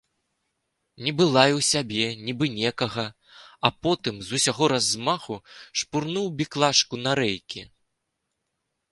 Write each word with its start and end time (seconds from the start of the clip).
Нібы 1.07 1.25
лаяў 1.33 1.59
сябе, 1.73 2.05
нібы 2.29 2.45
некага, 2.59 3.03
а 3.69 3.69
потым 3.87 4.15
з 4.29 4.39
усяго 4.39 4.63
размаху 4.73 5.35
шпурнуў 5.81 6.25
біклажку 6.39 6.95
на 7.05 7.11
рэйкі. 7.21 7.61